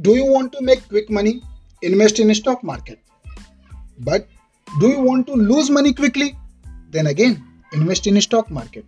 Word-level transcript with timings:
Do 0.00 0.14
you 0.14 0.26
want 0.26 0.52
to 0.52 0.62
make 0.62 0.86
quick 0.88 1.10
money? 1.10 1.42
Invest 1.82 2.20
in 2.20 2.32
stock 2.32 2.62
market. 2.62 3.00
But 3.98 4.28
do 4.78 4.90
you 4.90 5.00
want 5.00 5.26
to 5.26 5.32
lose 5.32 5.70
money 5.70 5.92
quickly? 5.92 6.36
Then 6.90 7.08
again, 7.08 7.44
invest 7.72 8.06
in 8.06 8.20
stock 8.20 8.48
market. 8.48 8.86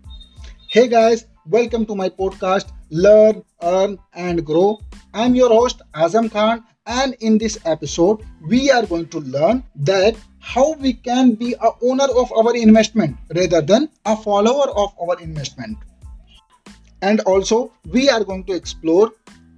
Hey 0.69 0.87
guys, 0.87 1.25
welcome 1.47 1.85
to 1.87 1.97
my 1.97 2.11
podcast 2.11 2.71
Learn, 2.91 3.43
Earn 3.61 3.99
and 4.15 4.47
Grow. 4.47 4.79
I'm 5.13 5.35
your 5.35 5.49
host 5.49 5.83
Azam 5.97 6.31
Khan 6.31 6.63
and 6.87 7.17
in 7.19 7.39
this 7.39 7.59
episode 7.65 8.23
we 8.47 8.71
are 8.71 8.87
going 8.87 9.09
to 9.09 9.19
learn 9.19 9.65
that 9.75 10.15
how 10.39 10.75
we 10.75 10.93
can 10.93 11.35
be 11.35 11.57
a 11.61 11.71
owner 11.83 12.07
of 12.17 12.31
our 12.31 12.55
investment 12.55 13.17
rather 13.35 13.61
than 13.61 13.89
a 14.07 14.17
follower 14.17 14.71
of 14.71 14.95
our 15.03 15.19
investment. 15.19 15.77
And 17.03 17.19
also 17.23 17.73
we 17.87 18.09
are 18.09 18.23
going 18.23 18.45
to 18.45 18.53
explore 18.53 19.11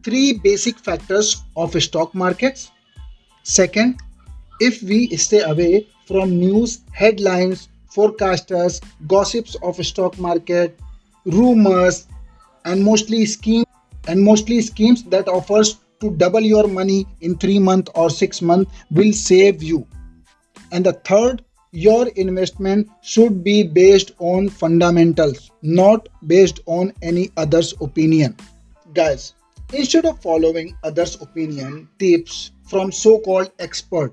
three 0.02 0.34
basic 0.34 0.78
factors 0.78 1.42
of 1.56 1.80
stock 1.82 2.14
markets. 2.14 2.70
Second, 3.42 4.00
if 4.60 4.82
we 4.82 5.16
stay 5.16 5.40
away 5.40 5.86
from 6.06 6.38
news, 6.38 6.80
headlines, 6.92 7.68
forecasters, 7.94 8.82
gossips 9.06 9.56
of 9.62 9.84
stock 9.84 10.18
market, 10.18 10.78
rumors, 11.24 12.06
and 12.64 12.82
mostly 12.82 13.26
schemes 13.26 13.66
and 14.08 14.22
mostly 14.22 14.60
schemes 14.60 15.04
that 15.04 15.28
offers 15.28 15.78
to 16.00 16.10
double 16.16 16.40
your 16.40 16.66
money 16.66 17.06
in 17.20 17.38
3 17.38 17.58
months 17.58 17.90
or 17.94 18.10
6 18.10 18.42
months 18.42 18.70
will 18.90 19.12
save 19.12 19.62
you. 19.62 19.86
And 20.72 20.86
the 20.86 20.92
third, 20.92 21.44
your 21.70 22.08
investment 22.08 22.90
should 23.02 23.42
be 23.44 23.62
based 23.62 24.12
on 24.18 24.48
fundamentals, 24.48 25.50
not 25.62 26.08
based 26.26 26.60
on 26.66 26.92
any 27.02 27.30
other's 27.36 27.74
opinion. 27.80 28.36
Guys, 28.92 29.34
Instead 29.72 30.04
of 30.04 30.20
following 30.20 30.76
others' 30.84 31.16
opinion, 31.22 31.88
tips 31.98 32.50
from 32.64 32.92
so-called 32.92 33.50
expert, 33.58 34.12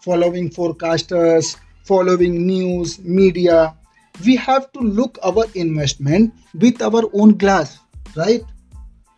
following 0.00 0.48
forecasters, 0.48 1.58
following 1.84 2.46
news, 2.46 2.98
media, 3.00 3.76
we 4.24 4.34
have 4.34 4.72
to 4.72 4.80
look 4.80 5.18
our 5.22 5.44
investment 5.54 6.32
with 6.54 6.80
our 6.80 7.02
own 7.12 7.36
glass, 7.36 7.80
right? 8.16 8.42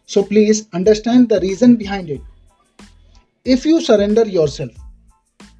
So 0.06 0.24
please 0.24 0.66
understand 0.72 1.28
the 1.28 1.38
reason 1.38 1.76
behind 1.76 2.10
it. 2.10 2.20
If 3.44 3.64
you 3.64 3.80
surrender 3.80 4.26
yourself 4.26 4.72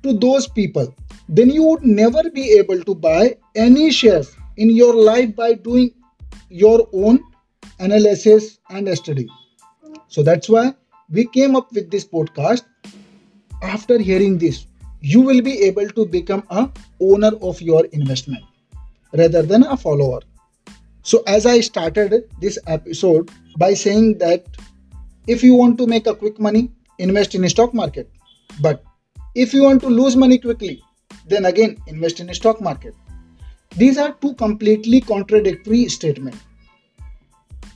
to 0.03 0.13
those 0.13 0.49
people, 0.49 0.93
then 1.29 1.51
you 1.51 1.63
would 1.63 1.85
never 1.85 2.29
be 2.31 2.59
able 2.59 2.83
to 2.83 2.95
buy 2.97 3.37
any 3.55 3.93
shares 3.93 4.35
in 4.57 4.71
your 4.75 4.95
life 4.95 5.37
by 5.37 5.55
doing 5.55 5.93
your 6.49 6.89
own 6.93 7.23
analysis 7.79 8.59
and 8.71 8.89
study. 8.99 9.29
So 10.09 10.23
that's 10.23 10.49
why 10.49 10.75
we 11.11 11.27
came 11.27 11.57
up 11.57 11.73
with 11.73 11.91
this 11.91 12.05
podcast. 12.05 12.65
After 13.63 13.99
hearing 13.99 14.39
this, 14.39 14.67
you 15.01 15.21
will 15.21 15.41
be 15.43 15.63
able 15.63 15.89
to 15.89 16.07
become 16.07 16.43
a 16.51 16.69
owner 17.01 17.33
of 17.43 17.61
your 17.61 17.85
investment 17.87 18.45
rather 19.13 19.43
than 19.43 19.63
a 19.65 19.77
follower. 19.77 20.21
So 21.03 21.23
as 21.27 21.47
I 21.47 21.61
started 21.61 22.29
this 22.41 22.59
episode 22.67 23.31
by 23.59 23.75
saying 23.75 24.19
that 24.19 24.45
if 25.27 25.43
you 25.43 25.55
want 25.55 25.79
to 25.79 25.87
make 25.87 26.07
a 26.07 26.15
quick 26.15 26.39
money, 26.39 26.71
invest 26.99 27.35
in 27.35 27.45
a 27.45 27.51
stock 27.51 27.75
market. 27.75 28.11
But 28.61 28.83
if 29.35 29.53
you 29.53 29.63
want 29.63 29.83
to 29.83 29.89
lose 29.89 30.17
money 30.17 30.39
quickly, 30.39 30.83
then 31.27 31.45
again 31.45 31.77
invest 31.87 32.21
in 32.21 32.31
a 32.31 32.35
stock 32.35 32.61
market. 32.61 32.95
These 33.77 33.99
are 33.99 34.13
two 34.21 34.35
completely 34.35 35.01
contradictory 35.01 35.89
statements. 35.89 36.39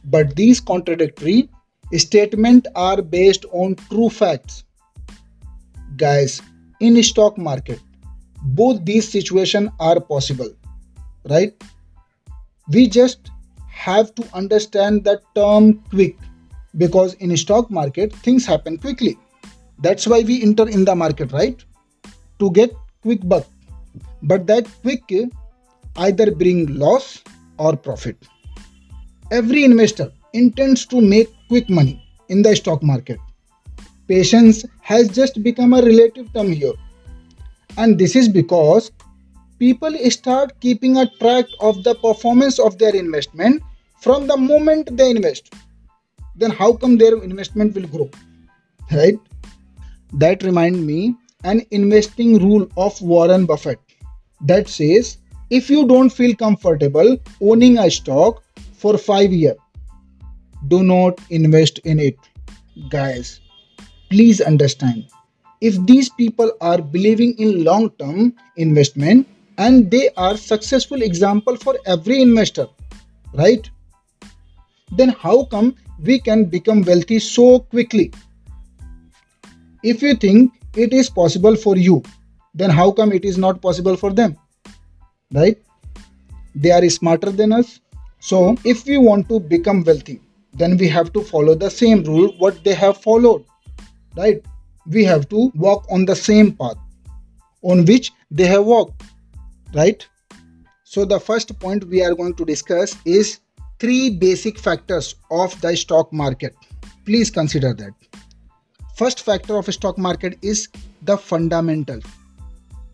But 0.05 0.35
these 0.37 0.61
contradictory 0.61 1.49
statement 1.99 2.67
are 2.75 3.03
based 3.03 3.45
on 3.53 3.75
true 3.91 4.09
facts. 4.09 4.65
Guys 5.97 6.41
in 6.81 7.03
stock 7.03 7.37
market 7.37 7.81
both 8.43 8.85
these 8.87 9.07
situations 9.07 9.69
are 9.79 10.01
possible 10.01 10.49
right? 11.29 11.55
We 12.69 12.89
just 12.89 13.31
have 13.69 14.15
to 14.15 14.25
understand 14.35 15.05
the 15.05 15.21
term 15.35 15.83
quick 15.91 16.17
because 16.77 17.15
in 17.15 17.37
stock 17.37 17.71
market 17.71 18.15
things 18.15 18.47
happen 18.47 18.79
quickly. 18.79 19.19
That's 19.79 20.07
why 20.07 20.21
we 20.21 20.43
enter 20.43 20.69
in 20.69 20.85
the 20.85 20.95
market 20.95 21.33
right? 21.33 21.63
To 22.39 22.51
get 22.53 22.73
quick 23.03 23.21
buck. 23.29 23.47
But 24.23 24.47
that 24.47 24.69
quick 24.83 25.03
either 25.97 26.31
bring 26.31 26.67
loss 26.79 27.23
or 27.59 27.77
profit. 27.77 28.17
Every 29.31 29.65
investor 29.65 30.13
intends 30.33 30.87
to 30.87 31.01
make 31.01 31.29
quick 31.51 31.69
money 31.69 32.01
in 32.29 32.43
the 32.43 32.55
stock 32.55 32.81
market. 32.81 33.19
Patience 34.07 34.65
has 34.83 35.09
just 35.09 35.43
become 35.43 35.73
a 35.73 35.83
relative 35.83 36.33
term 36.33 36.53
here. 36.53 36.75
And 37.77 37.99
this 37.99 38.15
is 38.15 38.29
because 38.29 38.93
people 39.59 39.97
start 40.11 40.53
keeping 40.61 40.97
a 40.97 41.11
track 41.19 41.47
of 41.61 41.83
the 41.83 41.95
performance 41.97 42.61
of 42.61 42.79
their 42.79 42.95
investment 42.95 43.63
from 44.01 44.29
the 44.29 44.37
moment 44.37 44.97
they 44.97 45.11
invest. 45.11 45.53
Then 46.37 46.53
how 46.53 46.73
come 46.73 46.99
their 46.99 47.17
investment 47.23 47.75
will 47.75 47.89
grow? 47.89 48.11
Right? 48.93 49.19
That 50.13 50.45
remind 50.45 50.87
me 50.87 51.17
an 51.45 51.63
investing 51.71 52.39
rule 52.39 52.69
of 52.77 53.01
Warren 53.03 53.45
Buffett 53.47 53.81
that 54.53 54.69
says 54.69 55.19
if 55.51 55.69
you 55.69 55.87
don't 55.87 56.11
feel 56.11 56.35
comfortable 56.37 57.17
owning 57.41 57.79
a 57.79 57.91
stock 57.91 58.43
for 58.73 58.97
5 58.97 59.33
years 59.33 59.57
do 60.69 60.83
not 60.83 61.21
invest 61.31 61.79
in 61.81 61.99
it 61.99 62.19
guys. 62.89 63.41
Please 64.11 64.41
understand. 64.41 65.07
If 65.61 65.85
these 65.87 66.09
people 66.09 66.53
are 66.61 66.81
believing 66.81 67.35
in 67.39 67.65
long 67.65 67.91
term 67.99 68.35
investment 68.57 69.29
and 69.59 69.91
they 69.91 70.11
are 70.17 70.37
successful 70.37 71.03
example 71.03 71.57
for 71.57 71.77
every 71.87 72.23
investor 72.23 72.67
right? 73.35 73.69
Then 74.93 75.11
how 75.11 75.45
come 75.45 75.77
we 76.03 76.19
can 76.19 76.47
become 76.47 76.83
wealthy 76.83 77.19
so 77.19 77.61
quickly? 77.61 78.13
If 79.83 80.03
you 80.03 80.15
think 80.15 80.53
it 80.77 80.93
is 80.93 81.09
possible 81.09 81.57
for 81.57 81.77
you 81.77 82.03
then 82.55 82.71
how 82.71 82.91
come 82.91 83.13
it 83.13 83.25
is 83.25 83.39
not 83.39 83.63
possible 83.63 83.97
for 83.97 84.13
them? 84.13 84.37
Right? 85.33 85.59
They 86.55 86.73
are 86.73 86.89
smarter 86.89 87.31
than 87.31 87.53
us. 87.53 87.81
So 88.19 88.57
if 88.65 88.85
we 88.87 88.99
want 88.99 89.29
to 89.29 89.39
become 89.39 89.85
wealthy 89.85 90.21
then 90.55 90.77
we 90.77 90.89
have 90.89 91.13
to 91.13 91.23
follow 91.23 91.55
the 91.55 91.71
same 91.71 92.03
rule 92.05 92.35
what 92.39 92.63
they 92.65 92.75
have 92.75 92.97
followed 92.99 93.45
right? 94.17 94.45
We 94.87 95.05
have 95.05 95.29
to 95.29 95.53
walk 95.55 95.87
on 95.91 96.05
the 96.05 96.17
same 96.17 96.53
path 96.53 96.77
on 97.63 97.85
which 97.85 98.13
they 98.31 98.47
have 98.47 98.65
walked 98.65 99.03
right? 99.75 100.07
So 100.85 101.05
the 101.05 101.21
first 101.21 101.59
point 101.61 101.85
we 101.85 102.03
are 102.03 102.15
going 102.15 102.35
to 102.35 102.45
discuss 102.45 102.97
is 103.05 103.41
three 103.79 104.11
basic 104.11 104.59
factors 104.59 105.15
of 105.31 105.59
the 105.61 105.77
stock 105.77 106.13
market. 106.13 106.55
Please 107.05 107.31
consider 107.31 107.73
that. 107.75 107.93
First 108.97 109.23
factor 109.23 109.57
of 109.57 109.73
stock 109.73 109.97
market 109.97 110.39
is 110.43 110.69
the 111.03 111.17
fundamental 111.17 112.01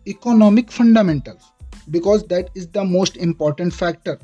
economic 0.07 0.71
fundamentals 0.71 1.51
because 1.91 2.23
that 2.27 2.49
is 2.55 2.67
the 2.67 2.83
most 2.83 3.17
important 3.17 3.73
factor. 3.73 4.17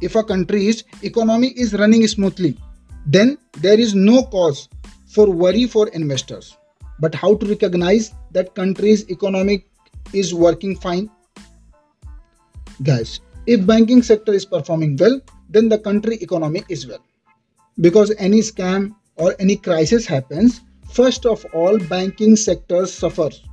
If 0.00 0.14
a 0.14 0.22
country's 0.22 0.84
economy 1.02 1.48
is 1.48 1.74
running 1.74 2.06
smoothly 2.06 2.56
then 3.06 3.38
there 3.58 3.78
is 3.78 3.94
no 3.94 4.24
cause 4.24 4.68
for 5.06 5.30
worry 5.30 5.66
for 5.66 5.88
investors. 5.88 6.56
But 6.98 7.14
how 7.14 7.36
to 7.36 7.46
recognize 7.46 8.12
that 8.32 8.54
country's 8.54 9.08
economic 9.10 9.68
is 10.12 10.34
working 10.34 10.76
fine? 10.76 11.10
Guys, 12.82 13.20
if 13.46 13.64
banking 13.64 14.02
sector 14.02 14.32
is 14.32 14.44
performing 14.44 14.96
well, 14.96 15.20
then 15.48 15.68
the 15.68 15.78
country 15.78 16.16
economy 16.16 16.62
is 16.68 16.86
well. 16.86 17.04
Because 17.80 18.12
any 18.18 18.40
scam 18.40 18.94
or 19.16 19.34
any 19.38 19.56
crisis 19.56 20.06
happens, 20.06 20.62
first 20.90 21.26
of 21.26 21.44
all, 21.52 21.78
banking 21.78 22.34
sector 22.34 22.86
suffers. 22.86 23.44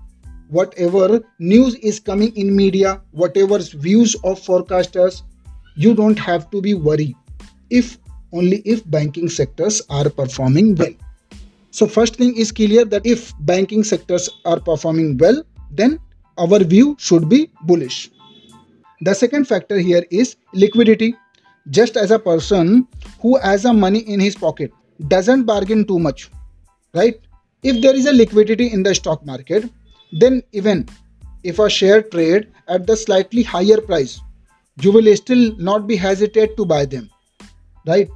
Whatever 0.50 1.22
news 1.39 1.75
is 1.75 2.00
coming 2.00 2.36
in 2.36 2.56
media, 2.56 3.01
whatever 3.12 3.60
views 3.60 4.16
of 4.24 4.39
forecasters, 4.39 5.24
you 5.75 5.94
don't 5.94 6.19
have 6.19 6.50
to 6.51 6.62
be 6.62 6.74
worried. 6.74 7.16
If 7.69 7.98
only 8.33 8.57
if 8.65 8.89
banking 8.89 9.30
sectors 9.30 9.81
are 9.89 10.09
performing 10.09 10.75
well. 10.75 10.94
So 11.71 11.88
first 11.88 12.18
thing 12.18 12.35
is 12.35 12.51
clear 12.51 12.85
that 12.85 13.06
if 13.06 13.33
banking 13.39 13.83
sectors 13.83 14.30
are 14.45 14.59
performing 14.59 15.18
well, 15.18 15.44
then 15.71 16.00
our 16.38 16.59
view 16.63 16.95
should 17.00 17.30
be 17.30 17.50
bullish. 17.62 18.12
The 19.01 19.13
second 19.13 19.47
factor 19.47 19.77
here 19.80 20.06
is 20.12 20.35
liquidity. 20.53 21.15
Just 21.69 21.97
as 21.97 22.12
a 22.12 22.19
person 22.19 22.88
who 23.21 23.38
has 23.38 23.65
a 23.65 23.74
money 23.74 24.00
in 24.00 24.19
his 24.19 24.35
pocket 24.35 24.71
doesn't 25.07 25.45
bargain 25.45 25.85
too 25.85 26.00
much, 26.00 26.30
right? 26.94 27.19
If 27.63 27.81
there 27.81 27.95
is 27.95 28.06
a 28.06 28.13
liquidity 28.13 28.71
in 28.71 28.83
the 28.83 28.94
stock 28.94 29.25
market, 29.25 29.69
then 30.12 30.44
even 30.51 30.88
if 31.44 31.59
a 31.59 31.69
share 31.69 32.01
trade 32.01 32.51
at 32.68 32.85
the 32.88 32.95
slightly 32.95 33.44
higher 33.44 33.80
price, 33.81 34.19
you 34.81 34.91
will 34.91 35.15
still 35.15 35.56
not 35.57 35.88
be 35.88 35.95
hesitate 35.95 36.57
to 36.57 36.65
buy 36.65 36.85
them, 36.85 37.09
right? 37.88 38.09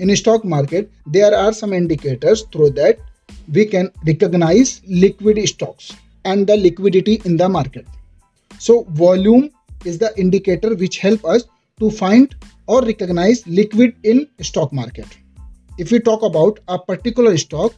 In 0.00 0.14
stock 0.16 0.44
market 0.44 0.90
there 1.06 1.32
are 1.36 1.52
some 1.52 1.72
indicators 1.78 2.42
through 2.52 2.70
that 2.70 2.98
we 3.56 3.64
can 3.64 3.90
recognize 4.06 4.80
liquid 4.86 5.38
stocks 5.48 5.92
and 6.24 6.46
the 6.46 6.56
liquidity 6.56 7.20
in 7.24 7.36
the 7.36 7.48
market. 7.48 7.86
So 8.58 8.84
volume 8.90 9.50
is 9.84 9.98
the 9.98 10.12
indicator 10.18 10.74
which 10.74 10.98
help 10.98 11.24
us 11.24 11.44
to 11.80 11.90
find 11.90 12.34
or 12.66 12.82
recognize 12.82 13.46
liquid 13.46 13.94
in 14.02 14.28
stock 14.40 14.72
market. 14.72 15.06
If 15.78 15.90
we 15.90 16.00
talk 16.00 16.22
about 16.22 16.60
a 16.68 16.78
particular 16.78 17.36
stock, 17.36 17.74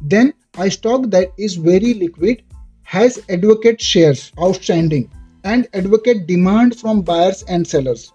then 0.00 0.32
a 0.58 0.70
stock 0.70 1.10
that 1.10 1.28
is 1.38 1.56
very 1.56 1.94
liquid 1.94 2.42
has 2.82 3.18
advocate 3.28 3.80
shares 3.80 4.32
outstanding 4.38 5.10
and 5.44 5.68
advocate 5.74 6.26
demand 6.26 6.78
from 6.78 7.02
buyers 7.02 7.42
and 7.44 7.66
sellers. 7.66 8.12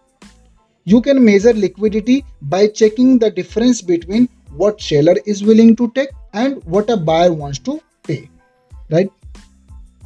You 0.87 1.01
can 1.01 1.25
measure 1.25 1.51
liquidity 1.51 2.23
by 2.43 2.67
checking 2.67 3.17
the 3.17 3.31
difference 3.31 3.81
between 3.81 4.29
what 4.51 4.79
seller 4.79 5.15
is 5.25 5.43
willing 5.43 5.75
to 5.77 5.91
take 5.95 6.09
and 6.33 6.63
what 6.65 6.91
a 6.91 6.95
buyer 6.95 7.33
wants 7.33 7.57
to 7.59 7.81
pay, 8.03 8.29
right? 8.91 9.09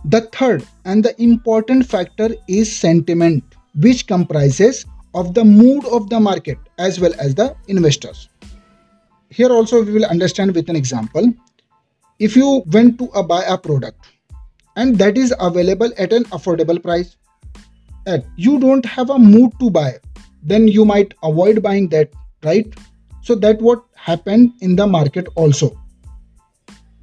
The 0.06 0.22
third 0.22 0.66
and 0.86 1.04
the 1.04 1.22
important 1.22 1.86
factor 1.86 2.30
is 2.48 2.74
sentiment, 2.74 3.44
which 3.76 4.08
comprises 4.08 4.86
of 5.14 5.34
the 5.34 5.44
mood 5.44 5.86
of 5.88 6.10
the 6.10 6.20
market 6.20 6.58
as 6.78 6.98
well 6.98 7.12
as 7.20 7.36
the 7.36 7.58
investors. 7.68 8.30
Here 9.30 9.50
also 9.50 9.84
we 9.84 9.92
will 9.92 10.06
understand 10.06 10.56
with 10.56 10.70
an 10.70 10.78
example. 10.78 11.34
If 12.20 12.38
you 12.38 12.64
went 12.68 12.98
to 13.00 13.06
a 13.16 13.22
buy 13.22 13.44
a 13.44 13.58
product 13.58 14.08
and 14.78 14.98
that 14.98 15.18
is 15.18 15.34
available 15.42 15.92
at 15.98 16.14
an 16.14 16.24
affordable 16.26 16.82
price, 16.82 17.18
and 18.06 18.24
you 18.38 18.60
don't 18.60 18.86
have 18.86 19.10
a 19.10 19.20
mood 19.20 19.52
to 19.60 19.70
buy, 19.70 20.00
then 20.44 20.68
you 20.68 20.86
might 20.86 21.14
avoid 21.24 21.62
buying 21.62 21.90
that, 21.90 22.12
right? 22.44 22.74
So 23.22 23.36
that 23.36 23.62
what 23.62 23.84
happened 23.96 24.54
in 24.62 24.76
the 24.76 24.88
market 24.88 25.28
also. 25.36 25.78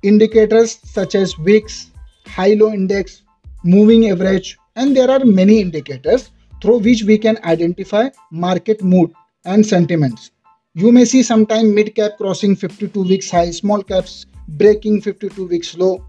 Indicators 0.02 0.78
such 0.84 1.14
as 1.14 1.34
VIX, 1.34 1.90
high-low 2.26 2.72
index, 2.72 3.22
moving 3.64 4.10
average, 4.10 4.56
and 4.76 4.96
there 4.96 5.10
are 5.10 5.24
many 5.24 5.60
indicators 5.60 6.30
through 6.62 6.78
which 6.78 7.02
we 7.04 7.18
can 7.18 7.38
identify 7.44 8.08
market 8.30 8.82
mood 8.82 9.12
and 9.44 9.64
sentiments. 9.64 10.30
You 10.74 10.92
may 10.92 11.04
see 11.04 11.22
sometime 11.22 11.74
mid 11.74 11.94
cap 11.94 12.18
crossing 12.18 12.54
52 12.54 13.02
weeks 13.02 13.30
high, 13.30 13.50
small 13.50 13.82
caps 13.82 14.26
breaking 14.48 15.00
52 15.00 15.46
weeks 15.46 15.76
low. 15.76 16.04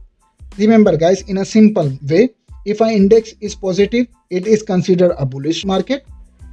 Remember 0.57 0.97
guys, 0.97 1.21
in 1.23 1.37
a 1.37 1.45
simple 1.45 1.91
way, 2.09 2.29
if 2.65 2.81
an 2.81 2.89
index 2.89 3.33
is 3.39 3.55
positive, 3.55 4.07
it 4.29 4.45
is 4.45 4.61
considered 4.61 5.15
a 5.17 5.25
bullish 5.25 5.63
market. 5.65 6.05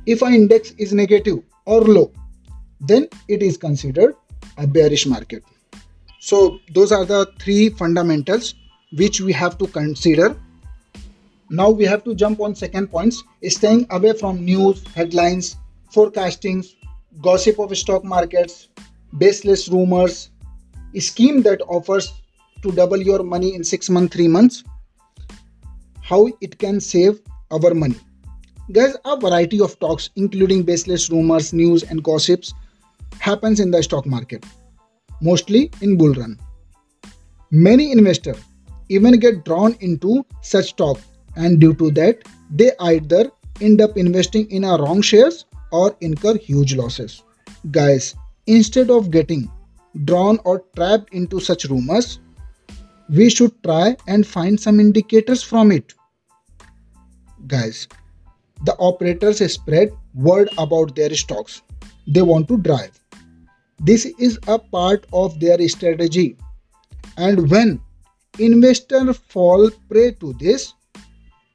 If 0.06 0.22
an 0.22 0.34
index 0.34 0.72
is 0.72 0.92
negative 0.92 1.42
or 1.64 1.80
low, 1.80 2.12
then 2.80 3.08
it 3.28 3.42
is 3.42 3.56
considered 3.56 4.14
a 4.58 4.66
bearish 4.66 5.06
market. 5.06 5.42
So 6.20 6.58
those 6.74 6.92
are 6.92 7.04
the 7.04 7.32
three 7.38 7.70
fundamentals 7.70 8.54
which 8.92 9.20
we 9.20 9.32
have 9.32 9.56
to 9.58 9.66
consider. 9.66 10.36
Now 11.50 11.70
we 11.70 11.84
have 11.84 12.04
to 12.04 12.14
jump 12.14 12.40
on 12.40 12.54
second 12.54 12.88
points, 12.88 13.22
staying 13.48 13.86
away 13.90 14.12
from 14.12 14.44
news, 14.44 14.84
headlines, 14.94 15.56
forecastings, 15.92 16.74
gossip 17.22 17.58
of 17.58 17.76
stock 17.76 18.04
markets, 18.04 18.68
baseless 19.18 19.68
rumors, 19.68 20.30
a 20.94 21.00
scheme 21.00 21.42
that 21.42 21.60
offers 21.62 22.12
to 22.62 22.72
double 22.72 22.98
your 22.98 23.22
money 23.22 23.54
in 23.54 23.64
6 23.64 23.90
months, 23.90 24.16
3 24.16 24.28
months, 24.28 24.64
how 26.02 26.28
it 26.40 26.58
can 26.58 26.80
save 26.80 27.20
our 27.50 27.74
money. 27.74 27.96
There's 28.68 28.96
a 29.04 29.18
variety 29.18 29.60
of 29.60 29.78
talks 29.78 30.10
including 30.16 30.62
baseless 30.62 31.10
rumors, 31.10 31.52
news 31.52 31.82
and 31.82 32.02
gossips 32.02 32.54
happens 33.20 33.60
in 33.60 33.70
the 33.70 33.82
stock 33.82 34.06
market, 34.06 34.44
mostly 35.20 35.70
in 35.82 35.96
bull 35.98 36.14
run. 36.14 36.38
Many 37.50 37.92
investors 37.92 38.38
even 38.88 39.18
get 39.18 39.44
drawn 39.44 39.76
into 39.80 40.24
such 40.40 40.76
talk 40.76 40.98
and 41.36 41.60
due 41.60 41.74
to 41.74 41.90
that 41.92 42.26
they 42.50 42.72
either 42.80 43.30
end 43.60 43.80
up 43.80 43.96
investing 43.96 44.50
in 44.50 44.64
a 44.64 44.78
wrong 44.78 45.02
shares 45.02 45.44
or 45.70 45.96
incur 46.00 46.36
huge 46.36 46.74
losses. 46.74 47.22
Guys, 47.70 48.14
instead 48.46 48.90
of 48.90 49.10
getting 49.10 49.50
drawn 50.04 50.38
or 50.44 50.64
trapped 50.74 51.12
into 51.12 51.38
such 51.38 51.64
rumors, 51.66 52.18
we 53.10 53.28
should 53.28 53.62
try 53.62 53.96
and 54.06 54.26
find 54.26 54.58
some 54.58 54.80
indicators 54.80 55.42
from 55.42 55.70
it. 55.70 55.94
Guys, 57.46 57.88
the 58.62 58.74
operators 58.76 59.52
spread 59.52 59.90
word 60.14 60.48
about 60.58 60.94
their 60.94 61.14
stocks 61.14 61.62
they 62.06 62.22
want 62.22 62.48
to 62.48 62.58
drive. 62.58 62.98
This 63.80 64.06
is 64.18 64.38
a 64.46 64.58
part 64.58 65.06
of 65.12 65.38
their 65.40 65.68
strategy. 65.68 66.36
And 67.16 67.50
when 67.50 67.80
investors 68.38 69.16
fall 69.16 69.70
prey 69.88 70.12
to 70.12 70.32
this, 70.34 70.74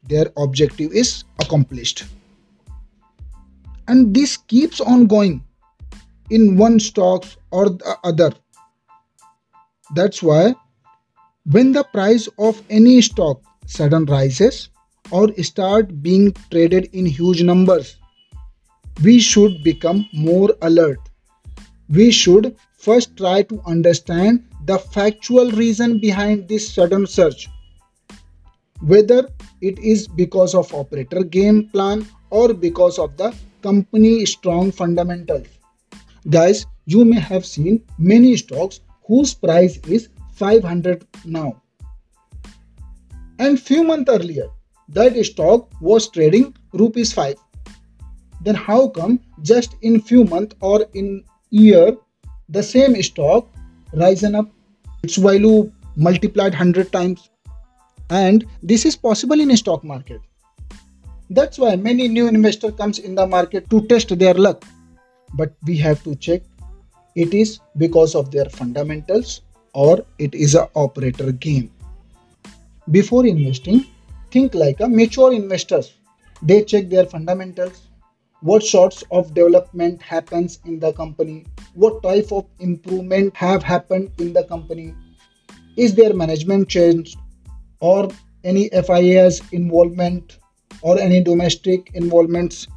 their 0.04 0.28
objective 0.38 0.92
is 0.92 1.24
accomplished. 1.40 2.06
And 3.88 4.13
this 4.13 4.38
keeps 4.38 4.80
on 4.80 5.07
going 5.07 5.44
in 6.30 6.57
one 6.57 6.80
stocks 6.80 7.38
or 7.52 7.69
the 7.69 7.98
other. 8.04 8.31
That's 9.95 10.22
why 10.22 10.56
when 11.52 11.72
the 11.72 11.84
price 11.84 12.30
of 12.38 12.62
any 12.69 13.02
stock 13.02 13.42
sudden 13.66 14.06
rises 14.06 14.69
or 15.12 15.34
start 15.44 16.02
being 16.02 16.34
traded 16.52 16.90
in 16.94 17.06
huge 17.06 17.44
numbers, 17.44 17.98
we 19.04 19.20
should 19.20 19.64
become 19.64 20.08
more 20.14 20.54
alert. 20.62 21.00
We 21.90 22.12
should 22.12 22.56
first 22.78 23.18
try 23.18 23.44
to 23.44 23.62
understand 23.66 24.46
the 24.66 24.78
factual 24.78 25.52
reason 25.52 26.00
behind 26.00 26.48
this 26.48 26.74
sudden 26.74 27.08
surge. 27.08 27.50
Whether 28.82 29.30
it 29.62 29.80
is 29.80 30.08
because 30.08 30.56
of 30.56 30.74
operator 30.74 31.24
game 31.24 31.70
plan 31.70 32.08
or 32.30 32.54
because 32.54 33.00
of 33.00 33.18
the 33.18 33.34
company 33.62 34.26
strong 34.26 34.72
fundamentals. 34.72 35.48
Guys, 36.30 36.66
you 36.86 37.04
may 37.06 37.20
have 37.20 37.46
seen 37.46 37.84
many 37.98 38.38
stocks 38.38 38.82
whose 39.06 39.34
price 39.34 39.78
is 39.88 40.10
500 40.34 41.06
now. 41.26 41.62
And 43.40 43.60
few 43.60 43.84
months 43.84 44.12
earlier, 44.12 44.48
that 44.94 45.16
stock 45.26 45.70
was 45.82 46.10
trading 46.10 46.56
rupees 46.74 47.14
5. 47.14 47.36
Then 48.42 48.56
how 48.56 48.88
come 48.88 49.20
just 49.42 49.76
in 49.82 50.02
few 50.02 50.24
months 50.24 50.56
or 50.62 50.86
in 50.94 51.24
year 51.50 51.98
the 52.48 52.64
same 52.64 53.02
stock 53.04 53.48
risen 53.94 54.36
up? 54.36 54.50
Its 55.04 55.16
value 55.16 55.72
multiplied 55.96 56.54
100 56.54 56.92
times. 56.92 57.30
And 58.10 58.46
this 58.64 58.86
is 58.86 58.96
possible 58.96 59.40
in 59.40 59.52
a 59.52 59.58
stock 59.58 59.84
market. 59.84 60.22
That's 61.30 61.60
why 61.60 61.76
many 61.76 62.08
new 62.08 62.28
investor 62.28 62.72
comes 62.72 62.98
in 63.00 63.14
the 63.14 63.28
market 63.28 63.69
to 63.69 63.81
test 63.88 64.18
their 64.18 64.34
luck. 64.34 64.66
But 65.36 65.54
we 65.64 65.78
have 65.78 66.04
to 66.04 66.16
check 66.16 66.42
it 67.16 67.34
is 67.34 67.60
because 67.78 68.16
of 68.16 68.31
their 68.31 68.46
fundamentals 68.46 69.42
or 69.74 70.06
it 70.18 70.34
is 70.34 70.56
a 70.56 70.69
operator 70.76 71.31
game. 71.31 71.72
Before 72.90 73.26
investing 73.26 73.86
think 74.31 74.54
like 74.54 74.80
a 74.80 74.88
mature 74.88 75.33
investors. 75.33 75.94
They 76.42 76.64
check 76.64 76.90
their 76.90 77.06
fundamentals. 77.06 77.88
What 78.42 78.64
sorts 78.64 79.04
of 79.12 79.33
development 79.33 80.02
happens 80.02 80.59
in 80.66 80.80
the 80.80 80.94
company? 80.94 81.45
What 81.74 82.02
type 82.02 82.31
of 82.31 82.45
improvement 82.59 83.36
have 83.36 83.64
happened 83.64 84.12
in 84.18 84.33
the 84.33 84.44
company? 84.45 84.94
Is 85.76 85.95
their 85.95 86.14
management 86.14 86.69
changed 86.69 87.18
or 87.80 88.09
any 88.44 88.69
FIA's 88.69 89.42
involvement 89.52 90.38
or 90.81 90.98
any 91.00 91.21
domestic 91.21 91.92
involvements? 91.94 92.68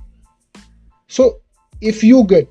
So 1.06 1.40
if 1.80 2.02
you 2.02 2.24
get 2.24 2.48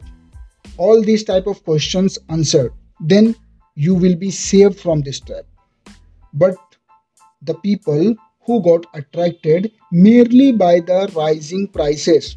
all 0.78 1.02
these 1.02 1.24
type 1.24 1.48
of 1.48 1.64
questions 1.64 2.18
answered 2.30 2.74
then 3.02 3.36
you 3.76 3.96
will 3.96 4.16
be 4.16 4.32
saved 4.32 4.80
from 4.80 5.02
this 5.02 5.20
trap. 5.20 5.46
But 6.34 6.56
the 7.42 7.56
people 7.56 8.16
who 8.46 8.62
got 8.62 8.86
attracted 8.94 9.72
merely 9.92 10.52
by 10.52 10.80
the 10.80 11.12
rising 11.16 11.68
prices. 11.68 12.36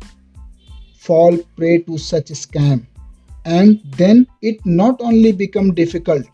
Fall 0.99 1.39
prey 1.57 1.79
to 1.83 1.99
such 1.99 2.27
scam. 2.27 2.87
And 3.45 3.81
then 3.97 4.27
it 4.43 4.65
not 4.65 5.01
only 5.01 5.33
become 5.33 5.75
difficult 5.75 6.27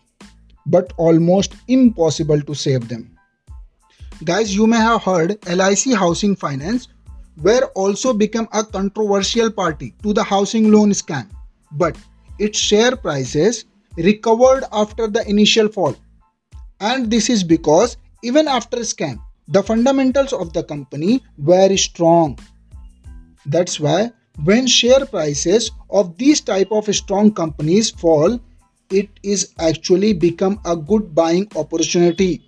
but 0.65 0.93
almost 0.97 1.55
impossible 1.67 2.41
to 2.41 2.53
save 2.53 2.87
them. 2.87 3.17
Guys 4.23 4.55
you 4.55 4.67
may 4.67 4.77
have 4.77 5.03
heard 5.03 5.37
LIC 5.47 5.95
housing 5.95 6.35
finance 6.35 6.87
were 7.37 7.65
also 7.75 8.13
become 8.13 8.47
a 8.53 8.63
controversial 8.63 9.51
party 9.51 9.93
to 10.03 10.13
the 10.13 10.23
housing 10.23 10.71
loan 10.71 10.91
scam. 10.91 11.27
But 11.71 11.97
its 12.37 12.59
share 12.59 12.95
prices 12.95 13.65
recovered 13.97 14.63
after 14.71 15.07
the 15.07 15.27
initial 15.27 15.67
fall. 15.67 15.95
And 16.79 17.09
this 17.09 17.29
is 17.29 17.43
because 17.43 17.97
even 18.23 18.47
after 18.47 18.77
scam 18.77 19.19
the 19.51 19.61
fundamentals 19.61 20.31
of 20.31 20.53
the 20.53 20.63
company 20.63 21.21
were 21.37 21.75
strong. 21.75 22.39
That's 23.45 23.81
why 23.81 24.11
when 24.45 24.65
share 24.65 25.05
prices 25.05 25.71
of 25.89 26.17
these 26.17 26.39
type 26.39 26.71
of 26.71 26.93
strong 26.95 27.33
companies 27.33 27.89
fall, 27.91 28.39
it 28.89 29.09
is 29.23 29.53
actually 29.59 30.13
become 30.13 30.59
a 30.63 30.75
good 30.75 31.13
buying 31.13 31.49
opportunity. 31.57 32.41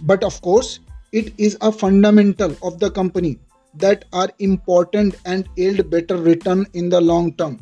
But 0.00 0.24
of 0.24 0.40
course 0.42 0.80
it 1.12 1.32
is 1.38 1.56
a 1.60 1.70
fundamental 1.70 2.56
of 2.62 2.80
the 2.80 2.90
company 2.90 3.38
that 3.74 4.06
are 4.12 4.28
important 4.40 5.14
and 5.26 5.48
yield 5.56 5.88
better 5.90 6.16
return 6.16 6.66
in 6.74 6.88
the 6.88 7.00
long 7.00 7.34
term. 7.34 7.60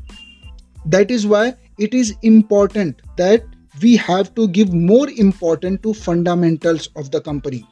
That 0.86 1.10
is 1.10 1.26
why 1.26 1.54
it 1.78 1.92
is 1.92 2.14
important 2.22 3.02
that 3.16 3.44
we 3.82 3.96
have 3.96 4.34
to 4.36 4.48
give 4.48 4.72
more 4.72 5.10
importance 5.10 5.80
to 5.82 5.92
fundamentals 5.92 6.88
of 6.96 7.10
the 7.10 7.20
company 7.20 7.66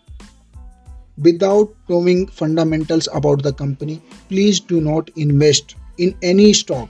without 1.19 1.75
knowing 1.89 2.27
fundamentals 2.27 3.09
about 3.15 3.43
the 3.43 3.53
company 3.53 4.03
please 4.29 4.61
do 4.61 4.81
not 4.81 5.11
invest 5.17 5.77
in 5.99 6.17
any 6.23 6.53
stock. 6.53 6.89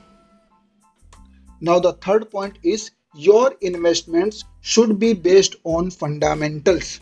Now 1.60 1.78
the 1.78 1.92
third 1.94 2.30
point 2.30 2.58
is 2.62 2.90
your 3.14 3.54
investments 3.60 4.44
should 4.60 4.98
be 4.98 5.12
based 5.12 5.56
on 5.64 5.90
fundamentals. 5.90 7.00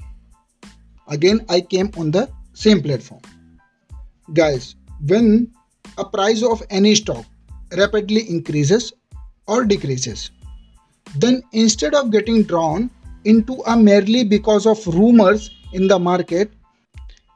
Again 1.08 1.44
i 1.48 1.60
came 1.60 1.90
on 1.96 2.10
the 2.10 2.28
same 2.52 2.82
platform. 2.82 3.22
Guys 4.32 4.76
when 5.06 5.50
a 5.98 6.04
price 6.04 6.42
of 6.42 6.62
any 6.70 6.94
stock 6.94 7.24
rapidly 7.76 8.28
increases 8.28 8.92
or 9.46 9.64
decreases 9.64 10.30
then 11.16 11.42
instead 11.52 11.94
of 11.94 12.10
getting 12.10 12.42
drawn 12.42 12.90
into 13.24 13.54
a 13.66 13.76
merely 13.76 14.24
because 14.24 14.66
of 14.66 14.86
rumors 14.86 15.50
in 15.72 15.86
the 15.86 15.98
market 15.98 16.52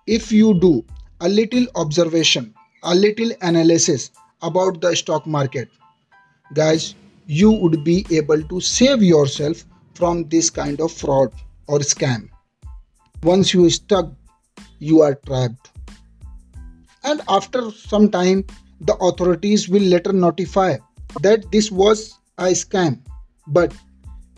if 0.06 0.30
you 0.30 0.54
do 0.60 0.84
a 1.20 1.28
little 1.28 1.66
observation 1.75 2.54
a 2.84 2.94
little 2.94 3.32
analysis 3.42 4.10
about 4.42 4.80
the 4.80 4.94
stock 4.94 5.26
market 5.26 5.68
guys 6.54 6.94
you 7.26 7.50
would 7.50 7.82
be 7.82 8.06
able 8.10 8.42
to 8.42 8.60
save 8.60 9.02
yourself 9.02 9.64
from 9.94 10.28
this 10.28 10.50
kind 10.50 10.80
of 10.80 10.92
fraud 10.92 11.32
or 11.66 11.80
scam. 11.80 12.28
Once 13.22 13.52
you 13.52 13.68
stuck 13.70 14.12
you 14.78 15.00
are 15.00 15.14
trapped. 15.26 15.70
And 17.02 17.20
after 17.28 17.70
some 17.70 18.10
time 18.10 18.44
the 18.80 18.94
authorities 18.96 19.68
will 19.68 19.82
later 19.82 20.12
notify 20.12 20.76
that 21.22 21.50
this 21.50 21.70
was 21.70 22.18
a 22.38 22.52
scam 22.52 23.00
but 23.46 23.75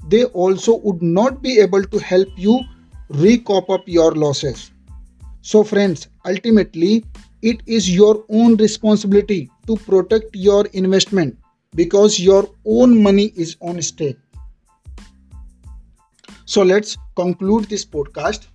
they 0.08 0.24
also 0.26 0.76
would 0.78 1.02
not 1.02 1.42
be 1.42 1.58
able 1.58 1.82
to 1.82 1.98
help 1.98 2.28
you 2.36 2.60
recoup 3.08 3.68
up 3.68 3.82
your 3.86 4.12
losses 4.12 4.70
so 5.50 5.64
friends 5.64 6.08
ultimately 6.30 7.04
it 7.50 7.60
is 7.66 7.88
your 7.96 8.24
own 8.28 8.56
responsibility 8.56 9.50
to 9.66 9.76
protect 9.76 10.34
your 10.34 10.66
investment 10.80 11.36
because 11.74 12.18
your 12.20 12.48
own 12.64 13.02
money 13.02 13.32
is 13.36 13.56
on 13.60 13.80
stake. 13.82 14.18
So 16.44 16.62
let's 16.62 16.96
conclude 17.14 17.64
this 17.64 17.84
podcast. 17.84 18.46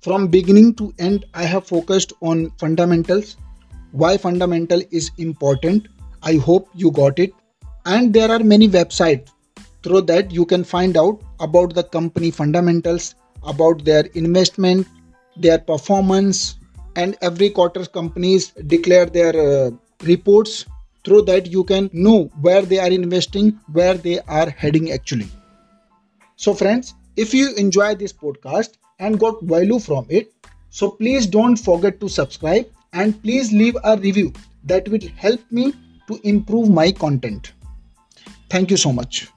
From 0.00 0.26
beginning 0.26 0.74
to 0.74 0.92
end 0.98 1.26
i 1.32 1.44
have 1.44 1.66
focused 1.66 2.12
on 2.20 2.50
fundamentals 2.62 3.36
why 3.92 4.16
fundamental 4.16 4.82
is 4.90 5.10
important. 5.18 5.86
I 6.22 6.36
hope 6.36 6.68
you 6.74 6.90
got 6.90 7.18
it. 7.18 7.32
And 7.84 8.12
there 8.12 8.30
are 8.30 8.38
many 8.40 8.68
websites 8.68 9.30
through 9.82 10.02
that 10.02 10.30
you 10.30 10.46
can 10.46 10.64
find 10.64 10.96
out 10.96 11.22
about 11.40 11.74
the 11.74 11.84
company 11.84 12.30
fundamentals 12.30 13.14
about 13.42 13.84
their 13.84 14.04
investment 14.14 14.86
their 15.36 15.58
performance 15.58 16.56
and 16.96 17.16
every 17.22 17.50
quarter 17.50 17.84
companies 17.86 18.50
declare 18.66 19.06
their 19.06 19.34
uh, 19.36 19.70
reports. 20.02 20.66
Through 21.04 21.22
that 21.22 21.50
you 21.50 21.64
can 21.64 21.90
know 21.92 22.30
where 22.40 22.62
they 22.62 22.78
are 22.78 22.90
investing 22.90 23.58
where 23.72 23.94
they 23.94 24.20
are 24.20 24.48
heading 24.50 24.92
actually. 24.92 25.28
So 26.36 26.54
friends 26.54 26.94
if 27.16 27.34
you 27.34 27.54
enjoy 27.56 27.96
this 27.96 28.12
podcast 28.12 28.74
and 29.00 29.18
got 29.18 29.42
value 29.42 29.80
from 29.80 30.06
it 30.08 30.32
so 30.70 30.90
please 30.90 31.26
don't 31.26 31.56
forget 31.56 31.98
to 32.00 32.08
subscribe 32.08 32.66
and 32.92 33.20
please 33.22 33.52
leave 33.52 33.76
a 33.82 33.96
review. 33.96 34.32
That 34.64 34.88
will 34.88 35.06
help 35.16 35.40
me 35.50 35.74
to 36.06 36.20
improve 36.22 36.70
my 36.70 36.92
content. 36.92 37.52
Thank 38.48 38.70
you 38.70 38.76
so 38.76 38.92
much 38.92 39.28